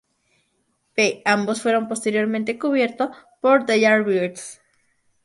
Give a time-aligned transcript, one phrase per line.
[0.95, 4.59] B Ambos fueron posteriormente cubierto por The Yardbirds.